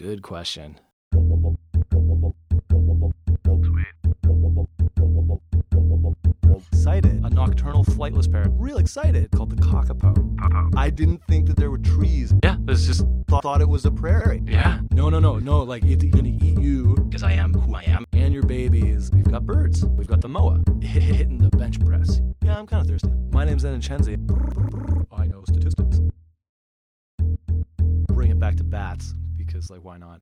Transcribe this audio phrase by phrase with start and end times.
[0.00, 0.80] Good question.
[6.72, 7.24] Excited.
[7.24, 8.50] A nocturnal flightless parrot.
[8.54, 9.30] Real excited.
[9.32, 10.74] Called the kakapo.
[10.76, 12.32] I didn't think that there were trees.
[12.42, 14.42] Yeah, it's just Thought, thought it was a prairie.
[14.46, 14.80] yeah.
[14.90, 15.62] No, no, no, no.
[15.62, 18.04] Like it's gonna eat you Because I am who I am.
[18.12, 19.10] and your babies.
[19.12, 19.84] We've got birds.
[19.84, 22.20] We've got the moa hitting the bench press.
[22.42, 23.12] Yeah, I'm kind of thirsty.
[23.30, 24.16] My name's Zen Chenzi.
[25.12, 26.00] I know statistics.
[28.08, 29.14] Bring it back to bats
[29.52, 30.20] because, like, why not?